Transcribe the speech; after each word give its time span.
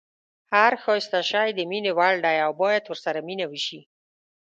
هر 0.53 0.71
ښایسته 0.83 1.19
شی 1.29 1.49
د 1.53 1.59
مینې 1.69 1.91
وړ 1.97 2.15
دی 2.25 2.37
او 2.45 2.51
باید 2.61 2.83
ورسره 2.87 3.19
مینه 3.27 3.45
وشي. 3.51 3.81